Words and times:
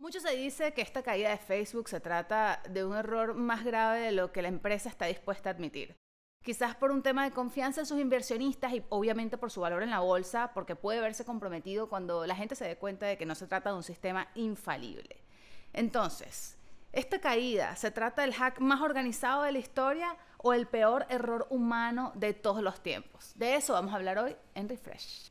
Mucho 0.00 0.18
se 0.18 0.34
dice 0.34 0.72
que 0.72 0.80
esta 0.80 1.02
caída 1.02 1.28
de 1.28 1.36
Facebook 1.36 1.90
se 1.90 2.00
trata 2.00 2.62
de 2.70 2.86
un 2.86 2.96
error 2.96 3.34
más 3.34 3.62
grave 3.64 4.00
de 4.00 4.12
lo 4.12 4.32
que 4.32 4.40
la 4.40 4.48
empresa 4.48 4.88
está 4.88 5.04
dispuesta 5.04 5.50
a 5.50 5.52
admitir. 5.52 5.94
Quizás 6.42 6.74
por 6.74 6.90
un 6.90 7.02
tema 7.02 7.24
de 7.24 7.32
confianza 7.32 7.82
en 7.82 7.86
sus 7.86 8.00
inversionistas 8.00 8.72
y 8.72 8.82
obviamente 8.88 9.36
por 9.36 9.50
su 9.50 9.60
valor 9.60 9.82
en 9.82 9.90
la 9.90 10.00
bolsa, 10.00 10.52
porque 10.54 10.74
puede 10.74 11.00
verse 11.00 11.26
comprometido 11.26 11.90
cuando 11.90 12.26
la 12.26 12.34
gente 12.34 12.54
se 12.54 12.64
dé 12.64 12.78
cuenta 12.78 13.04
de 13.04 13.18
que 13.18 13.26
no 13.26 13.34
se 13.34 13.46
trata 13.46 13.72
de 13.72 13.76
un 13.76 13.82
sistema 13.82 14.28
infalible. 14.36 15.22
Entonces, 15.74 16.56
¿esta 16.92 17.20
caída 17.20 17.76
se 17.76 17.90
trata 17.90 18.22
del 18.22 18.32
hack 18.32 18.58
más 18.58 18.80
organizado 18.80 19.42
de 19.42 19.52
la 19.52 19.58
historia 19.58 20.16
o 20.38 20.54
el 20.54 20.66
peor 20.66 21.04
error 21.10 21.46
humano 21.50 22.12
de 22.14 22.32
todos 22.32 22.62
los 22.62 22.80
tiempos? 22.80 23.32
De 23.34 23.54
eso 23.54 23.74
vamos 23.74 23.92
a 23.92 23.96
hablar 23.96 24.18
hoy 24.18 24.34
en 24.54 24.66
Refresh. 24.66 25.28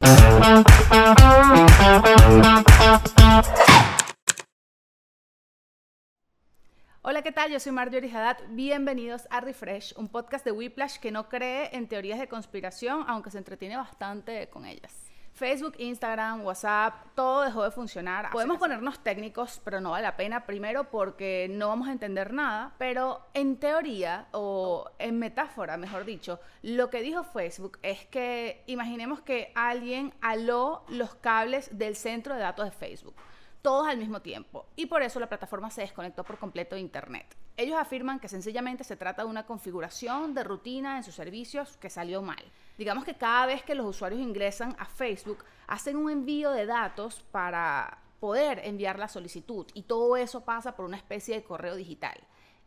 Hola, 7.01 7.21
¿qué 7.21 7.31
tal? 7.31 7.49
Yo 7.49 7.61
soy 7.61 7.71
Marjorie 7.71 8.11
Haddad. 8.13 8.39
Bienvenidos 8.49 9.25
a 9.31 9.39
Refresh, 9.39 9.93
un 9.95 10.09
podcast 10.09 10.43
de 10.43 10.51
Whiplash 10.51 10.97
que 10.97 11.11
no 11.11 11.29
cree 11.29 11.73
en 11.73 11.87
teorías 11.87 12.19
de 12.19 12.27
conspiración, 12.27 13.05
aunque 13.07 13.31
se 13.31 13.37
entretiene 13.37 13.77
bastante 13.77 14.49
con 14.49 14.65
ellas. 14.65 15.09
Facebook, 15.31 15.75
Instagram, 15.77 16.43
WhatsApp, 16.43 17.15
todo 17.15 17.43
dejó 17.43 17.63
de 17.63 17.71
funcionar. 17.71 18.29
Podemos 18.31 18.57
ponernos 18.57 18.99
técnicos, 19.01 19.61
pero 19.63 19.79
no 19.79 19.91
vale 19.91 20.03
la 20.03 20.17
pena. 20.17 20.45
Primero 20.45 20.89
porque 20.89 21.47
no 21.49 21.69
vamos 21.69 21.87
a 21.87 21.93
entender 21.93 22.33
nada, 22.33 22.73
pero 22.77 23.25
en 23.33 23.55
teoría, 23.55 24.27
o 24.33 24.91
en 24.99 25.19
metáfora, 25.19 25.77
mejor 25.77 26.03
dicho, 26.03 26.41
lo 26.63 26.89
que 26.89 27.01
dijo 27.01 27.23
Facebook 27.23 27.79
es 27.81 28.07
que 28.07 28.61
imaginemos 28.67 29.21
que 29.21 29.53
alguien 29.55 30.13
aló 30.19 30.83
los 30.89 31.15
cables 31.15 31.69
del 31.77 31.95
centro 31.95 32.35
de 32.35 32.41
datos 32.41 32.65
de 32.65 32.71
Facebook 32.71 33.15
todos 33.61 33.87
al 33.87 33.97
mismo 33.97 34.21
tiempo. 34.21 34.65
Y 34.75 34.85
por 34.85 35.01
eso 35.01 35.19
la 35.19 35.29
plataforma 35.29 35.69
se 35.69 35.81
desconectó 35.81 36.23
por 36.23 36.37
completo 36.37 36.75
de 36.75 36.81
Internet. 36.81 37.35
Ellos 37.57 37.77
afirman 37.77 38.19
que 38.19 38.29
sencillamente 38.29 38.83
se 38.83 38.95
trata 38.95 39.23
de 39.23 39.29
una 39.29 39.45
configuración 39.45 40.33
de 40.33 40.43
rutina 40.43 40.97
en 40.97 41.03
sus 41.03 41.15
servicios 41.15 41.77
que 41.77 41.89
salió 41.89 42.21
mal. 42.21 42.43
Digamos 42.77 43.03
que 43.03 43.15
cada 43.15 43.45
vez 43.45 43.63
que 43.63 43.75
los 43.75 43.85
usuarios 43.85 44.21
ingresan 44.21 44.75
a 44.79 44.85
Facebook, 44.85 45.43
hacen 45.67 45.97
un 45.97 46.09
envío 46.09 46.51
de 46.51 46.65
datos 46.65 47.21
para 47.31 47.99
poder 48.19 48.61
enviar 48.63 48.99
la 48.99 49.07
solicitud 49.07 49.65
y 49.73 49.83
todo 49.83 50.17
eso 50.17 50.41
pasa 50.41 50.75
por 50.75 50.85
una 50.85 50.97
especie 50.97 51.35
de 51.35 51.43
correo 51.43 51.75
digital. 51.75 52.17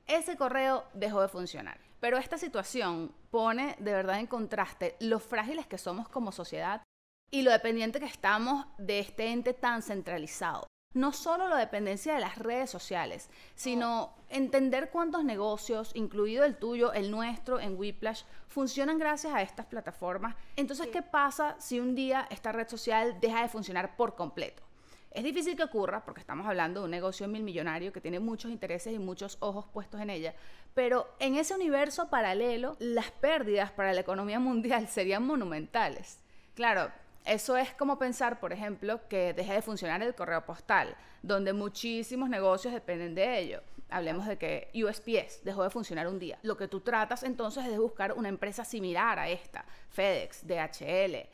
Ese 0.06 0.36
correo 0.36 0.84
dejó 0.94 1.22
de 1.22 1.28
funcionar. 1.28 1.78
Pero 2.00 2.16
esta 2.16 2.36
situación 2.36 3.14
pone 3.30 3.76
de 3.78 3.92
verdad 3.92 4.18
en 4.18 4.26
contraste 4.26 4.96
lo 4.98 5.20
frágiles 5.20 5.66
que 5.66 5.78
somos 5.78 6.08
como 6.08 6.32
sociedad 6.32 6.82
y 7.30 7.42
lo 7.42 7.52
dependiente 7.52 8.00
que 8.00 8.06
estamos 8.06 8.66
de 8.76 8.98
este 8.98 9.28
ente 9.28 9.54
tan 9.54 9.82
centralizado 9.82 10.66
no 10.94 11.12
solo 11.12 11.48
la 11.48 11.56
dependencia 11.56 12.14
de 12.14 12.20
las 12.20 12.38
redes 12.38 12.70
sociales, 12.70 13.28
sino 13.54 14.14
entender 14.28 14.90
cuántos 14.90 15.24
negocios, 15.24 15.90
incluido 15.94 16.44
el 16.44 16.56
tuyo, 16.56 16.92
el 16.92 17.10
nuestro, 17.10 17.60
en 17.60 17.76
Whiplash, 17.78 18.22
funcionan 18.48 18.98
gracias 18.98 19.34
a 19.34 19.42
estas 19.42 19.66
plataformas. 19.66 20.36
Entonces, 20.56 20.88
¿qué 20.88 21.02
pasa 21.02 21.56
si 21.58 21.80
un 21.80 21.94
día 21.94 22.26
esta 22.30 22.52
red 22.52 22.68
social 22.68 23.18
deja 23.20 23.42
de 23.42 23.48
funcionar 23.48 23.96
por 23.96 24.14
completo? 24.14 24.62
Es 25.10 25.24
difícil 25.24 25.56
que 25.56 25.64
ocurra 25.64 26.04
porque 26.04 26.20
estamos 26.20 26.46
hablando 26.46 26.80
de 26.80 26.84
un 26.86 26.90
negocio 26.90 27.28
mil 27.28 27.42
millonario 27.42 27.92
que 27.92 28.00
tiene 28.00 28.18
muchos 28.18 28.50
intereses 28.50 28.94
y 28.94 28.98
muchos 28.98 29.36
ojos 29.40 29.66
puestos 29.70 30.00
en 30.00 30.08
ella, 30.08 30.34
pero 30.72 31.06
en 31.18 31.36
ese 31.36 31.54
universo 31.54 32.08
paralelo 32.08 32.76
las 32.78 33.10
pérdidas 33.10 33.70
para 33.70 33.92
la 33.92 34.00
economía 34.00 34.40
mundial 34.40 34.88
serían 34.88 35.26
monumentales. 35.26 36.18
Claro, 36.54 36.90
eso 37.24 37.56
es 37.56 37.72
como 37.74 37.98
pensar, 37.98 38.40
por 38.40 38.52
ejemplo, 38.52 39.00
que 39.08 39.32
deje 39.32 39.52
de 39.52 39.62
funcionar 39.62 40.02
el 40.02 40.14
correo 40.14 40.44
postal, 40.44 40.96
donde 41.22 41.52
muchísimos 41.52 42.28
negocios 42.28 42.74
dependen 42.74 43.14
de 43.14 43.38
ello. 43.38 43.60
Hablemos 43.90 44.26
de 44.26 44.38
que 44.38 44.70
USPS 44.74 45.44
dejó 45.44 45.62
de 45.62 45.70
funcionar 45.70 46.08
un 46.08 46.18
día. 46.18 46.38
Lo 46.42 46.56
que 46.56 46.66
tú 46.66 46.80
tratas 46.80 47.22
entonces 47.22 47.64
es 47.64 47.70
de 47.70 47.78
buscar 47.78 48.12
una 48.14 48.28
empresa 48.28 48.64
similar 48.64 49.18
a 49.18 49.28
esta, 49.28 49.64
FedEx, 49.90 50.46
DHL, 50.46 51.28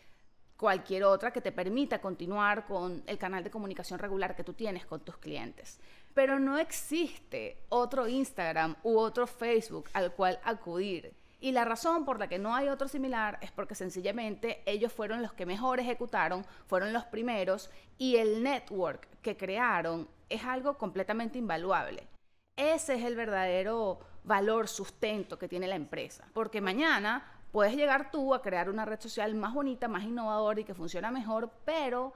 cualquier 0.59 1.05
otra 1.05 1.33
que 1.33 1.41
te 1.41 1.53
permita 1.53 2.01
continuar 2.01 2.67
con 2.67 3.03
el 3.07 3.17
canal 3.17 3.45
de 3.45 3.51
comunicación 3.51 3.99
regular 3.99 4.35
que 4.35 4.45
tú 4.45 4.53
tienes 4.53 4.85
con 4.85 5.01
tus 5.01 5.17
clientes. 5.17 5.79
Pero 6.13 6.39
no 6.39 6.59
existe 6.59 7.65
otro 7.69 8.09
Instagram 8.09 8.77
u 8.83 8.99
otro 8.99 9.27
Facebook 9.27 9.89
al 9.93 10.13
cual 10.13 10.41
acudir 10.43 11.15
y 11.41 11.53
la 11.53 11.65
razón 11.65 12.05
por 12.05 12.19
la 12.19 12.29
que 12.29 12.39
no 12.39 12.55
hay 12.55 12.69
otro 12.69 12.89
similar 12.89 13.39
es 13.43 13.53
porque 13.53 13.75
sencillamente 13.75 14.63
ellos 14.67 14.93
fueron 14.93 15.23
los 15.23 15.33
que 15.33 15.47
mejor 15.47 15.79
ejecutaron, 15.79 16.45
fueron 16.67 16.93
los 16.93 17.05
primeros 17.05 17.71
y 17.97 18.17
el 18.17 18.43
network 18.43 19.07
que 19.23 19.37
crearon 19.37 20.09
es 20.29 20.45
algo 20.45 20.77
completamente 20.77 21.39
invaluable. 21.39 22.09
Ese 22.57 22.97
es 22.97 23.05
el 23.05 23.15
verdadero 23.15 24.01
valor, 24.25 24.67
sustento 24.67 25.39
que 25.39 25.49
tiene 25.49 25.69
la 25.69 25.77
empresa. 25.77 26.29
Porque 26.33 26.61
mañana 26.61 27.25
puedes 27.53 27.77
llegar 27.77 28.11
tú 28.11 28.35
a 28.35 28.43
crear 28.43 28.69
una 28.69 28.85
red 28.85 29.01
social 29.01 29.35
más 29.37 29.55
bonita, 29.55 29.87
más 29.87 30.03
innovadora 30.03 30.61
y 30.61 30.65
que 30.65 30.75
funciona 30.75 31.13
mejor, 31.13 31.53
pero 31.65 32.15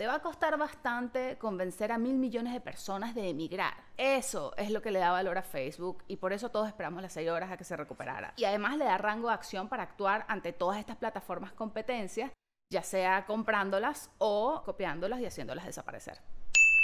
te 0.00 0.06
va 0.06 0.14
a 0.14 0.22
costar 0.22 0.56
bastante 0.56 1.36
convencer 1.36 1.92
a 1.92 1.98
mil 1.98 2.16
millones 2.16 2.54
de 2.54 2.62
personas 2.62 3.14
de 3.14 3.28
emigrar. 3.28 3.74
Eso 3.98 4.56
es 4.56 4.70
lo 4.70 4.80
que 4.80 4.90
le 4.90 4.98
da 4.98 5.12
valor 5.12 5.36
a 5.36 5.42
Facebook 5.42 6.04
y 6.08 6.16
por 6.16 6.32
eso 6.32 6.48
todos 6.48 6.68
esperamos 6.68 7.02
las 7.02 7.12
seis 7.12 7.28
horas 7.28 7.52
a 7.52 7.58
que 7.58 7.64
se 7.64 7.76
recuperara. 7.76 8.32
Y 8.38 8.46
además 8.46 8.78
le 8.78 8.86
da 8.86 8.96
rango 8.96 9.28
de 9.28 9.34
acción 9.34 9.68
para 9.68 9.82
actuar 9.82 10.24
ante 10.26 10.54
todas 10.54 10.78
estas 10.78 10.96
plataformas 10.96 11.52
competencias, 11.52 12.32
ya 12.72 12.82
sea 12.82 13.26
comprándolas 13.26 14.10
o 14.16 14.62
copiándolas 14.64 15.20
y 15.20 15.26
haciéndolas 15.26 15.66
desaparecer. 15.66 16.22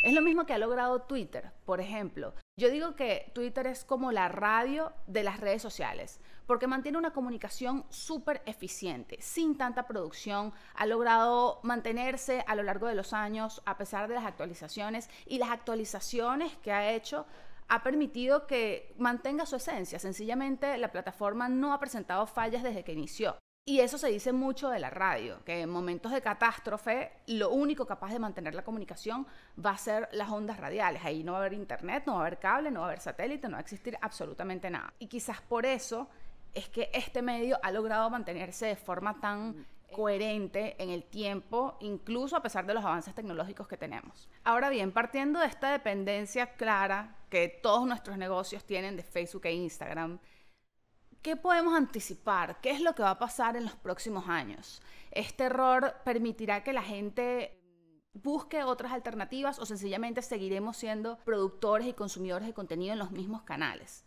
Es 0.05 0.13
lo 0.13 0.21
mismo 0.21 0.45
que 0.45 0.53
ha 0.53 0.59
logrado 0.59 1.01
Twitter, 1.01 1.53
por 1.65 1.81
ejemplo. 1.81 2.35
Yo 2.59 2.71
digo 2.71 2.97
que 2.97 3.31
Twitter 3.35 3.67
es 3.67 3.85
como 3.85 4.13
la 4.13 4.29
radio 4.29 4.95
de 5.07 5.23
las 5.23 5.41
redes 5.41 5.61
sociales, 5.61 6.21
porque 6.47 6.67
mantiene 6.67 6.97
una 6.97 7.13
comunicación 7.13 7.85
súper 7.91 8.41
eficiente, 8.47 9.19
sin 9.21 9.59
tanta 9.59 9.87
producción, 9.87 10.55
ha 10.75 10.87
logrado 10.87 11.61
mantenerse 11.65 12.43
a 12.47 12.55
lo 12.55 12.63
largo 12.63 12.87
de 12.87 12.95
los 12.95 13.13
años 13.13 13.61
a 13.67 13.77
pesar 13.77 14.09
de 14.09 14.15
las 14.15 14.25
actualizaciones 14.25 15.11
y 15.27 15.37
las 15.37 15.51
actualizaciones 15.51 16.57
que 16.63 16.73
ha 16.73 16.93
hecho 16.93 17.27
ha 17.69 17.83
permitido 17.83 18.47
que 18.47 18.95
mantenga 18.97 19.45
su 19.45 19.57
esencia. 19.57 19.99
Sencillamente 19.99 20.79
la 20.79 20.91
plataforma 20.91 21.51
no 21.51 21.75
ha 21.75 21.79
presentado 21.79 22.27
fallas 22.27 22.63
desde 22.63 22.85
que 22.85 22.95
inició. 22.95 23.37
Y 23.69 23.81
eso 23.81 23.99
se 23.99 24.07
dice 24.07 24.33
mucho 24.33 24.71
de 24.71 24.79
la 24.79 24.91
radio, 24.91 25.43
que 25.45 25.63
en 25.63 25.69
momentos 25.69 26.13
de 26.13 26.23
catástrofe 26.23 27.11
lo 27.27 27.51
único 27.51 27.85
capaz 27.85 28.13
de 28.13 28.21
mantener 28.21 28.55
la 28.55 28.63
comunicación 28.63 29.27
va 29.59 29.73
a 29.73 29.77
ser 29.77 30.09
las 30.13 30.31
ondas 30.31 30.61
radiales. 30.61 31.05
Ahí 31.05 31.25
no 31.25 31.33
va 31.33 31.39
a 31.39 31.41
haber 31.41 31.55
internet, 31.55 32.05
no 32.07 32.13
va 32.13 32.19
a 32.19 32.27
haber 32.27 32.39
cable, 32.39 32.71
no 32.71 32.79
va 32.79 32.87
a 32.87 32.89
haber 32.91 33.01
satélite, 33.01 33.49
no 33.49 33.55
va 33.55 33.59
a 33.59 33.63
existir 33.63 33.99
absolutamente 34.01 34.71
nada. 34.71 34.95
Y 35.01 35.09
quizás 35.09 35.41
por 35.41 35.67
eso 35.67 36.09
es 36.55 36.69
que 36.69 36.91
este 36.95 37.23
medio 37.23 37.59
ha 37.61 37.73
logrado 37.73 38.09
mantenerse 38.09 38.67
de 38.67 38.77
forma 38.77 39.21
tan 39.21 39.67
coherente 39.91 40.81
en 40.81 40.91
el 40.91 41.03
tiempo, 41.03 41.77
incluso 41.81 42.37
a 42.37 42.43
pesar 42.43 42.67
de 42.67 42.75
los 42.75 42.85
avances 42.85 43.17
tecnológicos 43.17 43.67
que 43.67 43.77
tenemos. 43.77 44.29
Ahora 44.45 44.71
bien, 44.71 44.93
partiendo 44.93 45.41
de 45.41 45.47
esta 45.47 45.73
dependencia 45.73 46.55
clara 46.55 47.17
que 47.31 47.49
todos 47.49 47.85
nuestros 47.85 48.17
negocios 48.17 48.65
tienen 48.65 48.97
de 48.97 49.03
Facebook 49.03 49.47
e 49.47 49.55
Instagram, 49.55 50.21
¿Qué 51.23 51.37
podemos 51.37 51.75
anticipar? 51.75 52.61
¿Qué 52.61 52.71
es 52.71 52.81
lo 52.81 52.95
que 52.95 53.03
va 53.03 53.11
a 53.11 53.19
pasar 53.19 53.57
en 53.57 53.65
los 53.65 53.75
próximos 53.75 54.29
años? 54.29 54.81
¿Este 55.11 55.45
error 55.45 55.97
permitirá 56.05 56.63
que 56.63 56.73
la 56.73 56.83
gente 56.83 57.59
busque 58.15 58.63
otras 58.63 58.93
alternativas 58.93 59.59
o 59.59 59.67
sencillamente 59.67 60.23
seguiremos 60.23 60.77
siendo 60.77 61.19
productores 61.19 61.87
y 61.87 61.93
consumidores 61.93 62.47
de 62.47 62.55
contenido 62.55 62.93
en 62.93 62.99
los 62.99 63.11
mismos 63.11 63.43
canales? 63.43 64.05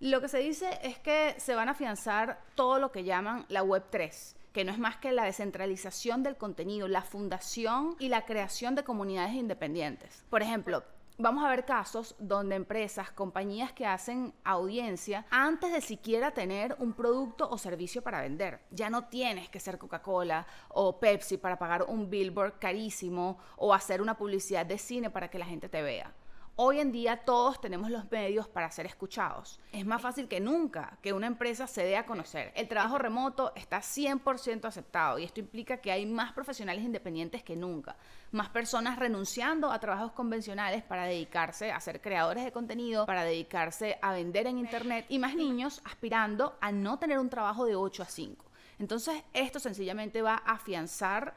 Lo 0.00 0.20
que 0.20 0.28
se 0.28 0.38
dice 0.38 0.78
es 0.82 0.98
que 0.98 1.34
se 1.38 1.54
van 1.54 1.68
a 1.68 1.72
afianzar 1.72 2.42
todo 2.54 2.78
lo 2.78 2.90
que 2.90 3.04
llaman 3.04 3.46
la 3.48 3.62
Web 3.62 3.84
3 3.90 4.36
que 4.54 4.64
no 4.64 4.70
es 4.70 4.78
más 4.78 4.96
que 4.96 5.10
la 5.10 5.24
descentralización 5.24 6.22
del 6.22 6.36
contenido, 6.36 6.86
la 6.86 7.02
fundación 7.02 7.96
y 7.98 8.08
la 8.08 8.24
creación 8.24 8.76
de 8.76 8.84
comunidades 8.84 9.34
independientes. 9.34 10.22
Por 10.30 10.42
ejemplo, 10.42 10.84
vamos 11.18 11.44
a 11.44 11.48
ver 11.48 11.64
casos 11.64 12.14
donde 12.18 12.56
empresas, 12.56 13.10
compañías 13.10 13.72
que 13.72 13.86
hacen 13.86 14.34
audiencia 14.44 15.26
antes 15.30 15.72
de 15.72 15.80
siquiera 15.80 16.32
tener 16.32 16.76
un 16.78 16.92
producto 16.92 17.48
o 17.48 17.58
servicio 17.58 18.02
para 18.02 18.20
vender. 18.20 18.60
Ya 18.70 18.90
no 18.90 19.04
tienes 19.04 19.48
que 19.48 19.60
ser 19.60 19.78
Coca-Cola 19.78 20.46
o 20.68 20.98
Pepsi 20.98 21.36
para 21.36 21.58
pagar 21.58 21.84
un 21.84 22.10
billboard 22.10 22.58
carísimo 22.58 23.38
o 23.56 23.72
hacer 23.72 24.02
una 24.02 24.16
publicidad 24.16 24.66
de 24.66 24.78
cine 24.78 25.10
para 25.10 25.28
que 25.28 25.38
la 25.38 25.46
gente 25.46 25.68
te 25.68 25.82
vea. 25.82 26.12
Hoy 26.56 26.78
en 26.78 26.92
día 26.92 27.16
todos 27.16 27.60
tenemos 27.60 27.90
los 27.90 28.08
medios 28.12 28.46
para 28.46 28.70
ser 28.70 28.86
escuchados. 28.86 29.58
Es 29.72 29.84
más 29.84 30.00
fácil 30.00 30.28
que 30.28 30.38
nunca 30.38 30.98
que 31.02 31.12
una 31.12 31.26
empresa 31.26 31.66
se 31.66 31.82
dé 31.82 31.96
a 31.96 32.06
conocer. 32.06 32.52
El 32.54 32.68
trabajo 32.68 32.96
remoto 32.96 33.52
está 33.56 33.78
100% 33.78 34.64
aceptado 34.64 35.18
y 35.18 35.24
esto 35.24 35.40
implica 35.40 35.78
que 35.78 35.90
hay 35.90 36.06
más 36.06 36.32
profesionales 36.32 36.84
independientes 36.84 37.42
que 37.42 37.56
nunca. 37.56 37.96
Más 38.30 38.50
personas 38.50 39.00
renunciando 39.00 39.72
a 39.72 39.80
trabajos 39.80 40.12
convencionales 40.12 40.84
para 40.84 41.06
dedicarse 41.06 41.72
a 41.72 41.80
ser 41.80 42.00
creadores 42.00 42.44
de 42.44 42.52
contenido, 42.52 43.04
para 43.04 43.24
dedicarse 43.24 43.98
a 44.00 44.12
vender 44.12 44.46
en 44.46 44.58
Internet 44.58 45.06
y 45.08 45.18
más 45.18 45.34
niños 45.34 45.82
aspirando 45.84 46.56
a 46.60 46.70
no 46.70 47.00
tener 47.00 47.18
un 47.18 47.30
trabajo 47.30 47.64
de 47.64 47.74
8 47.74 48.04
a 48.04 48.06
5. 48.06 48.44
Entonces 48.78 49.24
esto 49.32 49.58
sencillamente 49.58 50.22
va 50.22 50.34
a 50.34 50.52
afianzar 50.52 51.34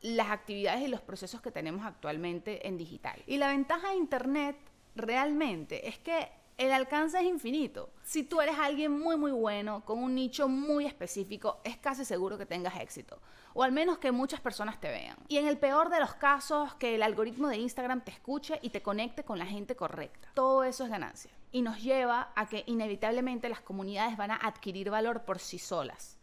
las 0.00 0.30
actividades 0.30 0.82
y 0.82 0.88
los 0.88 1.00
procesos 1.00 1.40
que 1.40 1.50
tenemos 1.50 1.84
actualmente 1.84 2.66
en 2.66 2.76
digital. 2.76 3.22
Y 3.26 3.36
la 3.36 3.48
ventaja 3.48 3.90
de 3.90 3.96
Internet 3.96 4.56
realmente 4.94 5.88
es 5.88 5.98
que 5.98 6.28
el 6.58 6.72
alcance 6.72 7.16
es 7.18 7.24
infinito. 7.24 7.90
Si 8.02 8.24
tú 8.24 8.40
eres 8.40 8.58
alguien 8.58 8.90
muy 8.90 9.16
muy 9.16 9.30
bueno, 9.30 9.84
con 9.84 10.02
un 10.02 10.16
nicho 10.16 10.48
muy 10.48 10.86
específico, 10.86 11.60
es 11.62 11.76
casi 11.76 12.04
seguro 12.04 12.36
que 12.36 12.46
tengas 12.46 12.80
éxito. 12.80 13.20
O 13.54 13.62
al 13.62 13.70
menos 13.70 13.98
que 13.98 14.10
muchas 14.10 14.40
personas 14.40 14.80
te 14.80 14.88
vean. 14.88 15.16
Y 15.28 15.38
en 15.38 15.46
el 15.46 15.56
peor 15.56 15.88
de 15.88 16.00
los 16.00 16.14
casos, 16.14 16.74
que 16.74 16.96
el 16.96 17.04
algoritmo 17.04 17.48
de 17.48 17.58
Instagram 17.58 18.02
te 18.02 18.10
escuche 18.10 18.58
y 18.60 18.70
te 18.70 18.82
conecte 18.82 19.22
con 19.22 19.38
la 19.38 19.46
gente 19.46 19.76
correcta. 19.76 20.30
Todo 20.34 20.64
eso 20.64 20.82
es 20.82 20.90
ganancia. 20.90 21.30
Y 21.52 21.62
nos 21.62 21.80
lleva 21.80 22.32
a 22.34 22.48
que 22.48 22.64
inevitablemente 22.66 23.48
las 23.48 23.60
comunidades 23.60 24.16
van 24.16 24.32
a 24.32 24.36
adquirir 24.36 24.90
valor 24.90 25.24
por 25.24 25.38
sí 25.38 25.58
solas. 25.58 26.17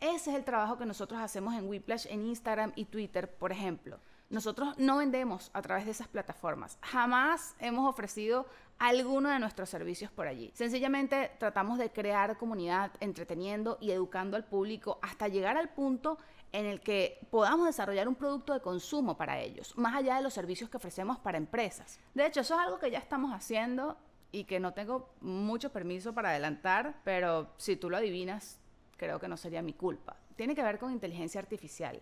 Ese 0.00 0.30
es 0.30 0.36
el 0.36 0.44
trabajo 0.44 0.78
que 0.78 0.86
nosotros 0.86 1.20
hacemos 1.20 1.54
en 1.54 1.68
Whiplash 1.68 2.06
en 2.08 2.26
Instagram 2.26 2.72
y 2.76 2.84
Twitter, 2.86 3.32
por 3.36 3.52
ejemplo. 3.52 3.98
Nosotros 4.30 4.76
no 4.78 4.98
vendemos 4.98 5.50
a 5.52 5.62
través 5.62 5.84
de 5.84 5.92
esas 5.92 6.08
plataformas. 6.08 6.78
Jamás 6.82 7.54
hemos 7.60 7.88
ofrecido 7.88 8.46
alguno 8.78 9.28
de 9.28 9.38
nuestros 9.38 9.70
servicios 9.70 10.10
por 10.10 10.26
allí. 10.26 10.50
Sencillamente 10.54 11.30
tratamos 11.38 11.78
de 11.78 11.90
crear 11.90 12.36
comunidad 12.36 12.92
entreteniendo 13.00 13.78
y 13.80 13.92
educando 13.92 14.36
al 14.36 14.44
público 14.44 14.98
hasta 15.02 15.28
llegar 15.28 15.56
al 15.56 15.68
punto 15.68 16.18
en 16.52 16.66
el 16.66 16.80
que 16.80 17.26
podamos 17.30 17.66
desarrollar 17.66 18.08
un 18.08 18.14
producto 18.14 18.52
de 18.52 18.60
consumo 18.60 19.16
para 19.16 19.40
ellos, 19.40 19.76
más 19.76 19.94
allá 19.94 20.16
de 20.16 20.22
los 20.22 20.34
servicios 20.34 20.70
que 20.70 20.76
ofrecemos 20.76 21.18
para 21.18 21.38
empresas. 21.38 21.98
De 22.14 22.26
hecho, 22.26 22.40
eso 22.40 22.54
es 22.54 22.60
algo 22.60 22.78
que 22.78 22.90
ya 22.90 22.98
estamos 22.98 23.32
haciendo 23.32 23.96
y 24.30 24.44
que 24.44 24.60
no 24.60 24.72
tengo 24.72 25.14
mucho 25.20 25.70
permiso 25.70 26.12
para 26.12 26.30
adelantar, 26.30 27.00
pero 27.04 27.50
si 27.56 27.76
tú 27.76 27.90
lo 27.90 27.96
adivinas, 27.96 28.60
creo 28.96 29.18
que 29.18 29.28
no 29.28 29.36
sería 29.36 29.62
mi 29.62 29.72
culpa. 29.72 30.16
Tiene 30.36 30.54
que 30.54 30.62
ver 30.62 30.78
con 30.78 30.92
inteligencia 30.92 31.40
artificial, 31.40 32.00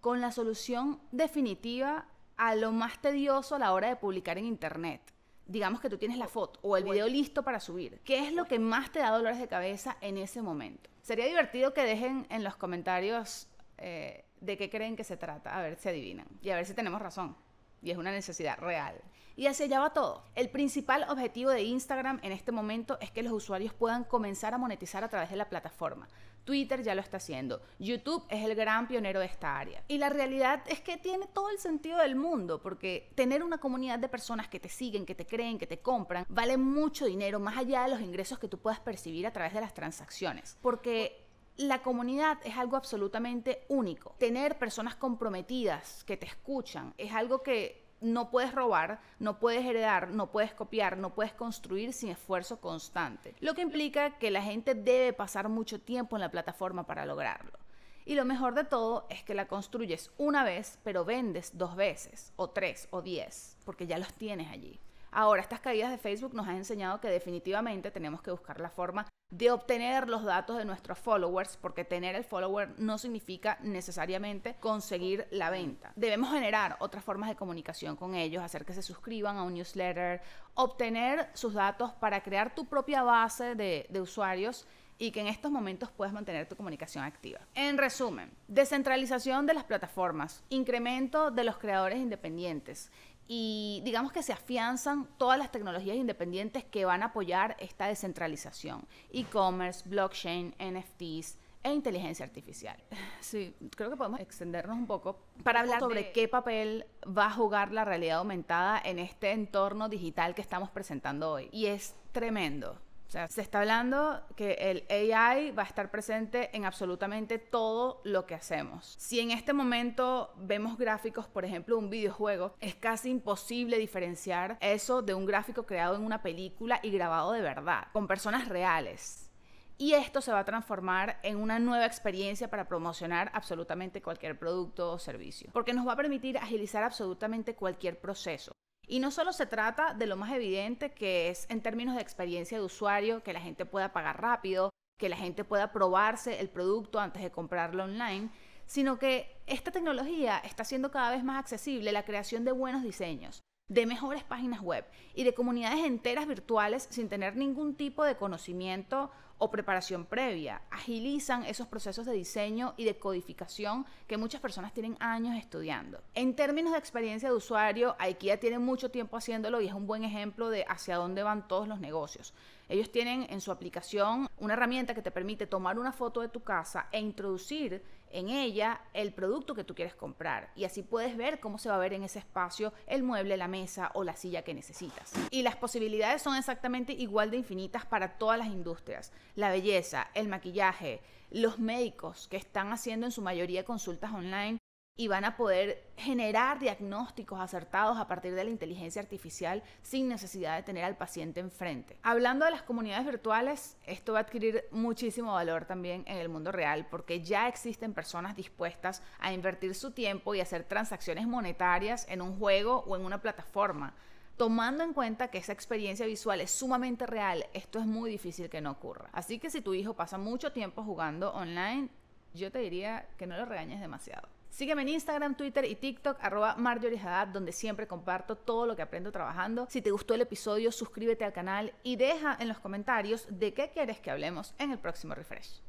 con 0.00 0.20
la 0.20 0.32
solución 0.32 1.00
definitiva 1.12 2.06
a 2.36 2.54
lo 2.54 2.72
más 2.72 3.00
tedioso 3.00 3.54
a 3.54 3.58
la 3.58 3.72
hora 3.72 3.88
de 3.88 3.96
publicar 3.96 4.38
en 4.38 4.46
Internet 4.46 5.14
digamos 5.46 5.80
que 5.80 5.90
tú 5.90 5.98
tienes 5.98 6.18
la 6.18 6.28
foto 6.28 6.58
o 6.62 6.76
el 6.76 6.84
video 6.84 7.08
listo 7.08 7.42
para 7.42 7.60
subir, 7.60 8.00
¿qué 8.04 8.26
es 8.26 8.32
lo 8.32 8.46
que 8.46 8.58
más 8.58 8.90
te 8.90 9.00
da 9.00 9.10
dolores 9.10 9.38
de 9.38 9.48
cabeza 9.48 9.96
en 10.00 10.16
ese 10.16 10.42
momento? 10.42 10.90
Sería 11.02 11.26
divertido 11.26 11.74
que 11.74 11.82
dejen 11.82 12.26
en 12.30 12.44
los 12.44 12.56
comentarios 12.56 13.48
eh, 13.78 14.24
de 14.40 14.56
qué 14.56 14.70
creen 14.70 14.96
que 14.96 15.04
se 15.04 15.16
trata, 15.16 15.56
a 15.56 15.62
ver 15.62 15.76
si 15.76 15.88
adivinan 15.88 16.26
y 16.40 16.50
a 16.50 16.56
ver 16.56 16.66
si 16.66 16.74
tenemos 16.74 17.00
razón. 17.00 17.36
Y 17.82 17.90
es 17.90 17.98
una 17.98 18.12
necesidad 18.12 18.58
real. 18.58 18.98
Y 19.36 19.46
hacia 19.46 19.66
allá 19.66 19.80
va 19.80 19.92
todo. 19.92 20.24
El 20.34 20.48
principal 20.48 21.04
objetivo 21.10 21.50
de 21.50 21.62
Instagram 21.62 22.20
en 22.22 22.32
este 22.32 22.52
momento 22.52 22.98
es 23.00 23.10
que 23.10 23.22
los 23.22 23.32
usuarios 23.32 23.74
puedan 23.74 24.04
comenzar 24.04 24.54
a 24.54 24.58
monetizar 24.58 25.04
a 25.04 25.08
través 25.08 25.28
de 25.28 25.36
la 25.36 25.50
plataforma. 25.50 26.08
Twitter 26.44 26.82
ya 26.82 26.94
lo 26.94 27.00
está 27.00 27.16
haciendo. 27.16 27.62
YouTube 27.78 28.24
es 28.28 28.44
el 28.44 28.54
gran 28.54 28.86
pionero 28.86 29.20
de 29.20 29.26
esta 29.26 29.58
área. 29.58 29.82
Y 29.88 29.98
la 29.98 30.10
realidad 30.10 30.62
es 30.66 30.80
que 30.80 30.96
tiene 30.96 31.26
todo 31.26 31.50
el 31.50 31.58
sentido 31.58 31.98
del 31.98 32.16
mundo, 32.16 32.60
porque 32.62 33.10
tener 33.14 33.42
una 33.42 33.58
comunidad 33.58 33.98
de 33.98 34.08
personas 34.08 34.48
que 34.48 34.60
te 34.60 34.68
siguen, 34.68 35.06
que 35.06 35.14
te 35.14 35.26
creen, 35.26 35.58
que 35.58 35.66
te 35.66 35.78
compran, 35.78 36.26
vale 36.28 36.56
mucho 36.56 37.06
dinero 37.06 37.40
más 37.40 37.56
allá 37.56 37.84
de 37.84 37.90
los 37.90 38.00
ingresos 38.00 38.38
que 38.38 38.48
tú 38.48 38.58
puedas 38.58 38.80
percibir 38.80 39.26
a 39.26 39.32
través 39.32 39.54
de 39.54 39.60
las 39.60 39.74
transacciones. 39.74 40.56
Porque 40.60 41.24
la 41.56 41.82
comunidad 41.82 42.38
es 42.44 42.56
algo 42.56 42.76
absolutamente 42.76 43.64
único. 43.68 44.16
Tener 44.18 44.58
personas 44.58 44.96
comprometidas 44.96 46.04
que 46.04 46.16
te 46.16 46.26
escuchan 46.26 46.94
es 46.98 47.12
algo 47.12 47.42
que 47.42 47.83
no 48.04 48.30
puedes 48.30 48.54
robar, 48.54 49.00
no 49.18 49.38
puedes 49.38 49.64
heredar, 49.64 50.10
no 50.10 50.30
puedes 50.30 50.52
copiar, 50.52 50.98
no 50.98 51.14
puedes 51.14 51.32
construir 51.32 51.92
sin 51.92 52.10
esfuerzo 52.10 52.60
constante. 52.60 53.34
Lo 53.40 53.54
que 53.54 53.62
implica 53.62 54.18
que 54.18 54.30
la 54.30 54.42
gente 54.42 54.74
debe 54.74 55.12
pasar 55.12 55.48
mucho 55.48 55.80
tiempo 55.80 56.16
en 56.16 56.20
la 56.20 56.30
plataforma 56.30 56.86
para 56.86 57.06
lograrlo. 57.06 57.58
Y 58.04 58.14
lo 58.14 58.26
mejor 58.26 58.54
de 58.54 58.64
todo 58.64 59.06
es 59.08 59.22
que 59.22 59.34
la 59.34 59.48
construyes 59.48 60.10
una 60.18 60.44
vez, 60.44 60.78
pero 60.84 61.06
vendes 61.06 61.56
dos 61.56 61.74
veces, 61.74 62.34
o 62.36 62.50
tres, 62.50 62.86
o 62.90 63.00
diez, 63.00 63.56
porque 63.64 63.86
ya 63.86 63.98
los 63.98 64.12
tienes 64.12 64.50
allí. 64.50 64.78
Ahora, 65.16 65.40
estas 65.40 65.60
caídas 65.60 65.92
de 65.92 65.98
Facebook 65.98 66.34
nos 66.34 66.48
han 66.48 66.56
enseñado 66.56 67.00
que 67.00 67.08
definitivamente 67.08 67.92
tenemos 67.92 68.20
que 68.20 68.32
buscar 68.32 68.58
la 68.58 68.68
forma 68.68 69.06
de 69.30 69.52
obtener 69.52 70.08
los 70.08 70.24
datos 70.24 70.58
de 70.58 70.64
nuestros 70.64 70.98
followers, 70.98 71.56
porque 71.56 71.84
tener 71.84 72.16
el 72.16 72.24
follower 72.24 72.74
no 72.78 72.98
significa 72.98 73.56
necesariamente 73.62 74.56
conseguir 74.58 75.28
la 75.30 75.50
venta. 75.50 75.92
Debemos 75.94 76.32
generar 76.32 76.76
otras 76.80 77.04
formas 77.04 77.28
de 77.28 77.36
comunicación 77.36 77.94
con 77.94 78.16
ellos, 78.16 78.42
hacer 78.42 78.64
que 78.64 78.72
se 78.72 78.82
suscriban 78.82 79.36
a 79.36 79.44
un 79.44 79.54
newsletter, 79.54 80.20
obtener 80.54 81.30
sus 81.34 81.54
datos 81.54 81.92
para 81.92 82.20
crear 82.24 82.52
tu 82.52 82.66
propia 82.66 83.04
base 83.04 83.54
de, 83.54 83.86
de 83.88 84.00
usuarios 84.00 84.66
y 84.98 85.10
que 85.10 85.20
en 85.20 85.26
estos 85.26 85.50
momentos 85.50 85.90
puedas 85.90 86.14
mantener 86.14 86.48
tu 86.48 86.56
comunicación 86.56 87.04
activa. 87.04 87.40
En 87.54 87.78
resumen, 87.78 88.30
descentralización 88.46 89.46
de 89.46 89.54
las 89.54 89.64
plataformas, 89.64 90.44
incremento 90.50 91.30
de 91.30 91.44
los 91.44 91.58
creadores 91.58 91.98
independientes 91.98 92.90
y 93.26 93.80
digamos 93.84 94.12
que 94.12 94.22
se 94.22 94.32
afianzan 94.32 95.08
todas 95.16 95.38
las 95.38 95.50
tecnologías 95.50 95.96
independientes 95.96 96.64
que 96.64 96.84
van 96.84 97.02
a 97.02 97.06
apoyar 97.06 97.56
esta 97.58 97.86
descentralización. 97.86 98.86
E-commerce, 99.10 99.88
blockchain, 99.88 100.54
NFTs 100.58 101.38
e 101.62 101.72
inteligencia 101.72 102.24
artificial. 102.24 102.76
Sí, 103.20 103.56
creo 103.74 103.88
que 103.88 103.96
podemos 103.96 104.20
extendernos 104.20 104.76
un 104.76 104.86
poco 104.86 105.18
para 105.42 105.60
hablar 105.60 105.80
sobre 105.80 106.12
qué 106.12 106.28
papel 106.28 106.84
va 107.06 107.26
a 107.26 107.30
jugar 107.30 107.72
la 107.72 107.82
realidad 107.82 108.18
aumentada 108.18 108.78
en 108.84 108.98
este 108.98 109.30
entorno 109.30 109.88
digital 109.88 110.34
que 110.34 110.42
estamos 110.42 110.68
presentando 110.68 111.30
hoy. 111.32 111.48
Y 111.52 111.66
es 111.66 111.94
tremendo 112.12 112.78
se 113.08 113.40
está 113.40 113.60
hablando 113.60 114.22
que 114.36 114.52
el 114.88 115.14
AI 115.14 115.52
va 115.52 115.62
a 115.62 115.66
estar 115.66 115.90
presente 115.90 116.54
en 116.56 116.64
absolutamente 116.64 117.38
todo 117.38 118.00
lo 118.04 118.26
que 118.26 118.34
hacemos. 118.34 118.96
Si 118.98 119.20
en 119.20 119.30
este 119.30 119.52
momento 119.52 120.32
vemos 120.36 120.76
gráficos, 120.76 121.28
por 121.28 121.44
ejemplo, 121.44 121.78
un 121.78 121.90
videojuego, 121.90 122.54
es 122.60 122.74
casi 122.74 123.10
imposible 123.10 123.78
diferenciar 123.78 124.58
eso 124.60 125.02
de 125.02 125.14
un 125.14 125.26
gráfico 125.26 125.64
creado 125.64 125.96
en 125.96 126.02
una 126.02 126.22
película 126.22 126.80
y 126.82 126.90
grabado 126.90 127.32
de 127.32 127.42
verdad, 127.42 127.88
con 127.92 128.06
personas 128.06 128.48
reales. 128.48 129.30
Y 129.76 129.94
esto 129.94 130.20
se 130.20 130.32
va 130.32 130.40
a 130.40 130.44
transformar 130.44 131.18
en 131.24 131.36
una 131.36 131.58
nueva 131.58 131.86
experiencia 131.86 132.48
para 132.48 132.68
promocionar 132.68 133.30
absolutamente 133.34 134.02
cualquier 134.02 134.38
producto 134.38 134.92
o 134.92 134.98
servicio, 134.98 135.50
porque 135.52 135.72
nos 135.72 135.86
va 135.86 135.94
a 135.94 135.96
permitir 135.96 136.38
agilizar 136.38 136.84
absolutamente 136.84 137.56
cualquier 137.56 138.00
proceso. 138.00 138.52
Y 138.86 138.98
no 138.98 139.10
solo 139.10 139.32
se 139.32 139.46
trata 139.46 139.94
de 139.94 140.06
lo 140.06 140.16
más 140.16 140.32
evidente 140.32 140.92
que 140.92 141.28
es 141.28 141.46
en 141.48 141.62
términos 141.62 141.94
de 141.94 142.02
experiencia 142.02 142.58
de 142.58 142.64
usuario, 142.64 143.22
que 143.22 143.32
la 143.32 143.40
gente 143.40 143.64
pueda 143.64 143.92
pagar 143.92 144.20
rápido, 144.20 144.70
que 144.98 145.08
la 145.08 145.16
gente 145.16 145.44
pueda 145.44 145.72
probarse 145.72 146.40
el 146.40 146.48
producto 146.48 147.00
antes 147.00 147.22
de 147.22 147.30
comprarlo 147.30 147.84
online, 147.84 148.30
sino 148.66 148.98
que 148.98 149.42
esta 149.46 149.70
tecnología 149.70 150.38
está 150.38 150.62
haciendo 150.62 150.90
cada 150.90 151.10
vez 151.10 151.24
más 151.24 151.38
accesible 151.38 151.92
la 151.92 152.04
creación 152.04 152.44
de 152.44 152.52
buenos 152.52 152.82
diseños, 152.82 153.42
de 153.68 153.86
mejores 153.86 154.24
páginas 154.24 154.60
web 154.60 154.84
y 155.14 155.24
de 155.24 155.34
comunidades 155.34 155.84
enteras 155.84 156.26
virtuales 156.26 156.86
sin 156.90 157.08
tener 157.08 157.36
ningún 157.36 157.74
tipo 157.74 158.04
de 158.04 158.16
conocimiento 158.16 159.10
o 159.38 159.50
preparación 159.50 160.06
previa. 160.06 160.62
Agilizan 160.70 161.44
esos 161.44 161.66
procesos 161.66 162.06
de 162.06 162.12
diseño 162.12 162.74
y 162.76 162.84
de 162.84 162.96
codificación 162.96 163.86
que 164.06 164.16
muchas 164.16 164.40
personas 164.40 164.72
tienen 164.72 164.96
años 165.00 165.36
estudiando. 165.36 166.02
En 166.14 166.34
términos 166.34 166.72
de 166.72 166.78
experiencia 166.78 167.28
de 167.28 167.34
usuario, 167.34 167.96
IKEA 167.98 168.38
tiene 168.38 168.58
mucho 168.58 168.90
tiempo 168.90 169.16
haciéndolo 169.16 169.60
y 169.60 169.68
es 169.68 169.74
un 169.74 169.86
buen 169.86 170.04
ejemplo 170.04 170.48
de 170.50 170.64
hacia 170.68 170.96
dónde 170.96 171.22
van 171.22 171.48
todos 171.48 171.68
los 171.68 171.80
negocios. 171.80 172.32
Ellos 172.68 172.90
tienen 172.90 173.26
en 173.30 173.40
su 173.40 173.52
aplicación 173.52 174.28
una 174.38 174.54
herramienta 174.54 174.94
que 174.94 175.02
te 175.02 175.10
permite 175.10 175.46
tomar 175.46 175.78
una 175.78 175.92
foto 175.92 176.20
de 176.20 176.28
tu 176.28 176.42
casa 176.42 176.88
e 176.92 177.00
introducir 177.00 177.82
en 178.10 178.30
ella 178.30 178.80
el 178.92 179.12
producto 179.12 179.54
que 179.54 179.64
tú 179.64 179.74
quieres 179.74 179.94
comprar 179.94 180.50
y 180.54 180.64
así 180.64 180.82
puedes 180.82 181.16
ver 181.16 181.40
cómo 181.40 181.58
se 181.58 181.68
va 181.68 181.74
a 181.74 181.78
ver 181.78 181.92
en 181.92 182.04
ese 182.04 182.20
espacio 182.20 182.72
el 182.86 183.02
mueble, 183.02 183.36
la 183.36 183.48
mesa 183.48 183.90
o 183.94 184.04
la 184.04 184.14
silla 184.14 184.42
que 184.42 184.54
necesitas. 184.54 185.12
Y 185.30 185.42
las 185.42 185.56
posibilidades 185.56 186.22
son 186.22 186.36
exactamente 186.36 186.92
igual 186.92 187.30
de 187.30 187.38
infinitas 187.38 187.84
para 187.84 188.16
todas 188.16 188.38
las 188.38 188.48
industrias. 188.48 189.12
La 189.34 189.50
belleza, 189.50 190.08
el 190.14 190.28
maquillaje, 190.28 191.00
los 191.30 191.58
médicos 191.58 192.28
que 192.28 192.36
están 192.36 192.72
haciendo 192.72 193.06
en 193.06 193.12
su 193.12 193.20
mayoría 193.20 193.64
consultas 193.64 194.12
online 194.12 194.58
y 194.96 195.08
van 195.08 195.24
a 195.24 195.36
poder 195.36 195.82
generar 195.96 196.60
diagnósticos 196.60 197.40
acertados 197.40 197.98
a 197.98 198.06
partir 198.06 198.32
de 198.34 198.44
la 198.44 198.50
inteligencia 198.50 199.02
artificial 199.02 199.62
sin 199.82 200.08
necesidad 200.08 200.56
de 200.56 200.62
tener 200.62 200.84
al 200.84 200.96
paciente 200.96 201.40
enfrente. 201.40 201.98
Hablando 202.04 202.44
de 202.44 202.52
las 202.52 202.62
comunidades 202.62 203.04
virtuales, 203.04 203.76
esto 203.86 204.12
va 204.12 204.20
a 204.20 204.22
adquirir 204.22 204.64
muchísimo 204.70 205.32
valor 205.32 205.64
también 205.64 206.04
en 206.06 206.18
el 206.18 206.28
mundo 206.28 206.52
real 206.52 206.86
porque 206.88 207.22
ya 207.22 207.48
existen 207.48 207.92
personas 207.92 208.36
dispuestas 208.36 209.02
a 209.18 209.32
invertir 209.32 209.74
su 209.74 209.90
tiempo 209.90 210.32
y 210.34 210.40
hacer 210.40 210.62
transacciones 210.62 211.26
monetarias 211.26 212.06
en 212.08 212.22
un 212.22 212.38
juego 212.38 212.84
o 212.86 212.94
en 212.94 213.04
una 213.04 213.20
plataforma. 213.20 213.94
Tomando 214.36 214.84
en 214.84 214.92
cuenta 214.92 215.28
que 215.28 215.38
esa 215.38 215.52
experiencia 215.52 216.06
visual 216.06 216.40
es 216.40 216.52
sumamente 216.52 217.06
real, 217.06 217.46
esto 217.52 217.80
es 217.80 217.86
muy 217.86 218.10
difícil 218.10 218.48
que 218.48 218.60
no 218.60 218.72
ocurra. 218.72 219.08
Así 219.12 219.40
que 219.40 219.50
si 219.50 219.60
tu 219.60 219.74
hijo 219.74 219.94
pasa 219.94 220.18
mucho 220.18 220.52
tiempo 220.52 220.84
jugando 220.84 221.32
online, 221.32 221.88
yo 222.34 222.50
te 222.50 222.58
diría 222.58 223.06
que 223.16 223.26
no 223.26 223.36
lo 223.36 223.44
regañes 223.44 223.80
demasiado. 223.80 224.28
Sígueme 224.50 224.82
en 224.82 224.90
Instagram, 224.90 225.36
Twitter 225.36 225.64
y 225.64 225.74
TikTok, 225.74 226.16
arroba 226.20 226.54
Marjorie 226.56 226.98
Haddad, 226.98 227.26
donde 227.28 227.50
siempre 227.50 227.88
comparto 227.88 228.36
todo 228.36 228.66
lo 228.66 228.76
que 228.76 228.82
aprendo 228.82 229.10
trabajando. 229.10 229.66
Si 229.68 229.82
te 229.82 229.90
gustó 229.90 230.14
el 230.14 230.20
episodio, 230.20 230.70
suscríbete 230.70 231.24
al 231.24 231.32
canal 231.32 231.72
y 231.82 231.96
deja 231.96 232.36
en 232.38 232.46
los 232.46 232.60
comentarios 232.60 233.26
de 233.28 233.52
qué 233.52 233.70
quieres 233.70 233.98
que 233.98 234.12
hablemos 234.12 234.54
en 234.58 234.70
el 234.70 234.78
próximo 234.78 235.14
refresh. 235.14 235.60